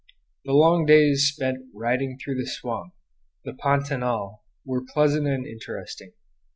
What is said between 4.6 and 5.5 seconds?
were pleasant and